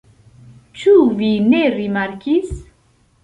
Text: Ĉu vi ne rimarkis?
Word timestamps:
Ĉu 0.83 0.93
vi 1.19 1.29
ne 1.51 1.59
rimarkis? 1.75 2.57